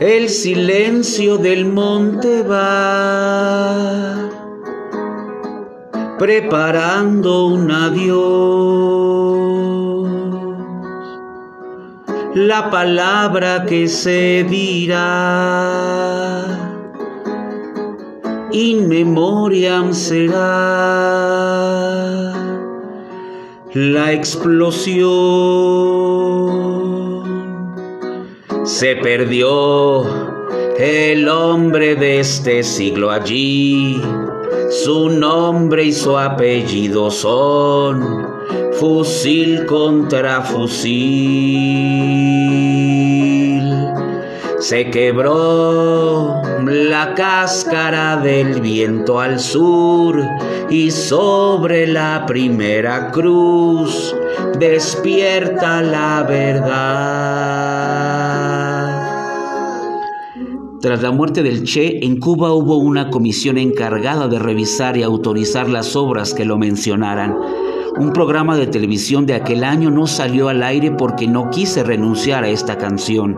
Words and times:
el 0.00 0.28
silencio 0.28 1.38
del 1.38 1.64
monte 1.64 2.42
va 2.42 4.28
preparando 6.18 7.46
un 7.46 7.70
adiós. 7.70 8.76
La 12.34 12.70
palabra 12.70 13.64
que 13.64 13.88
se 13.88 14.44
dirá, 14.44 15.06
in 18.52 18.88
memoriam 18.88 19.94
será 19.94 20.36
la 23.72 24.12
explosión. 24.12 25.06
Se 28.66 28.96
perdió 28.96 30.04
el 30.76 31.28
hombre 31.28 31.94
de 31.94 32.18
este 32.18 32.64
siglo 32.64 33.12
allí. 33.12 34.02
Su 34.84 35.08
nombre 35.08 35.84
y 35.84 35.92
su 35.92 36.18
apellido 36.18 37.12
son 37.12 38.26
fusil 38.72 39.64
contra 39.66 40.42
fusil. 40.42 40.82
Se 44.58 44.90
quebró 44.90 46.42
la 46.64 47.14
cáscara 47.14 48.16
del 48.16 48.60
viento 48.60 49.20
al 49.20 49.38
sur 49.38 50.20
y 50.68 50.90
sobre 50.90 51.86
la 51.86 52.24
primera 52.26 53.12
cruz 53.12 54.12
despierta 54.58 55.82
la 55.82 56.24
verdad. 56.28 57.05
Tras 60.80 61.02
la 61.02 61.10
muerte 61.10 61.42
del 61.42 61.64
Che, 61.64 62.04
en 62.04 62.20
Cuba 62.20 62.52
hubo 62.52 62.76
una 62.76 63.08
comisión 63.08 63.56
encargada 63.56 64.28
de 64.28 64.38
revisar 64.38 64.98
y 64.98 65.02
autorizar 65.02 65.70
las 65.70 65.96
obras 65.96 66.34
que 66.34 66.44
lo 66.44 66.58
mencionaran. 66.58 67.34
Un 67.98 68.12
programa 68.12 68.58
de 68.58 68.66
televisión 68.66 69.24
de 69.24 69.34
aquel 69.34 69.64
año 69.64 69.90
no 69.90 70.06
salió 70.06 70.50
al 70.50 70.62
aire 70.62 70.90
porque 70.90 71.26
no 71.28 71.48
quise 71.48 71.82
renunciar 71.82 72.44
a 72.44 72.50
esta 72.50 72.76
canción, 72.76 73.36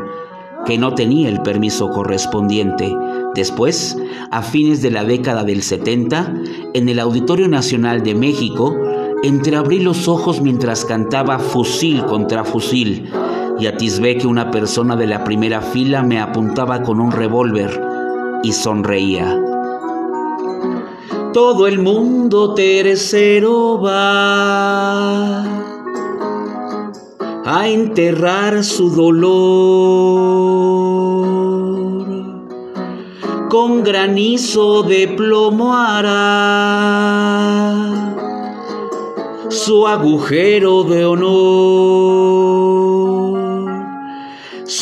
que 0.66 0.78
no 0.78 0.94
tenía 0.94 1.28
el 1.28 1.41
permiso 1.41 1.91
correspondiente. 1.91 2.92
Después, 3.36 3.97
a 4.33 4.42
fines 4.42 4.83
de 4.83 4.91
la 4.91 5.05
década 5.05 5.44
del 5.44 5.62
70, 5.62 6.34
en 6.75 6.89
el 6.89 6.98
Auditorio 6.98 7.47
Nacional 7.47 8.03
de 8.03 8.16
México, 8.16 8.77
entreabrí 9.22 9.78
los 9.78 10.09
ojos 10.09 10.41
mientras 10.41 10.84
cantaba 10.84 11.39
Fusil 11.39 12.05
contra 12.05 12.42
Fusil 12.42 13.09
y 13.58 13.66
atisbé 13.66 14.16
que 14.18 14.26
una 14.26 14.50
persona 14.50 14.96
de 14.96 15.06
la 15.06 15.24
primera 15.24 15.60
fila 15.60 16.02
me 16.02 16.20
apuntaba 16.20 16.82
con 16.82 17.00
un 17.00 17.10
revólver 17.10 17.80
y 18.42 18.52
sonreía. 18.52 19.40
Todo 21.32 21.66
el 21.66 21.80
mundo 21.80 22.54
tercero 22.54 23.80
va 23.80 25.42
a 27.44 27.68
enterrar 27.68 28.62
su 28.64 28.91
dolor. 28.91 29.28
Con 33.48 33.82
granizo 33.82 34.82
de 34.82 35.08
plomo 35.08 35.74
hará 35.74 36.14
su 39.48 39.86
agujero 39.86 40.84
de 40.84 41.04
honor 41.04 42.67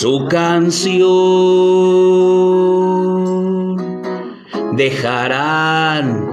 su 0.01 0.27
canción. 0.29 1.07
Dejarán 4.73 6.27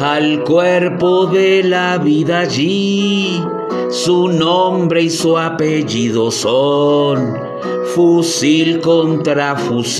al 0.00 0.44
cuerpo 0.44 1.26
de 1.26 1.64
la 1.64 1.98
vida 1.98 2.38
allí, 2.40 3.42
su 3.90 4.28
nombre 4.28 5.02
y 5.02 5.10
su 5.10 5.36
apellido 5.36 6.30
son 6.30 7.36
fusil 7.92 8.78
contra 8.80 9.56
fusil. 9.56 9.98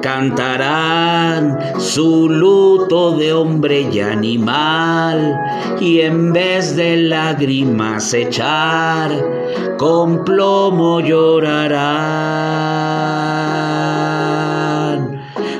Cantarán 0.00 1.58
su 1.78 2.30
de 2.88 3.32
hombre 3.32 3.88
y 3.92 4.00
animal 4.00 5.38
y 5.80 6.00
en 6.00 6.32
vez 6.32 6.74
de 6.76 6.96
lágrimas 6.96 8.12
echar, 8.12 9.10
con 9.78 10.24
plomo 10.24 11.00
llorarán. 11.00 11.82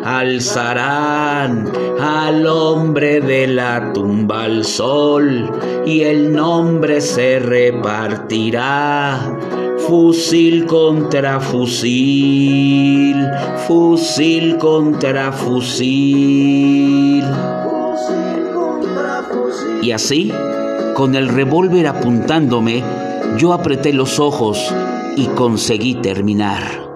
Alzarán 0.05 1.71
al 2.01 2.47
hombre 2.47 3.21
de 3.21 3.47
la 3.47 3.93
tumba 3.93 4.45
al 4.45 4.65
sol 4.65 5.51
y 5.87 6.03
el 6.03 6.33
nombre 6.33 7.01
se 7.01 7.39
repartirá 7.39 9.39
fusil 9.87 10.67
contra 10.67 11.41
fusil, 11.41 13.17
fusil 13.67 14.57
contra 14.59 15.33
fusil. 15.33 17.25
Y 19.83 19.91
así, 19.91 20.33
con 20.95 21.15
el 21.15 21.29
revólver 21.29 21.87
apuntándome, 21.89 22.83
yo 23.39 23.53
apreté 23.53 23.93
los 23.93 24.21
ojos 24.21 24.59
y 25.17 25.27
conseguí 25.27 25.95
terminar. 25.95 26.92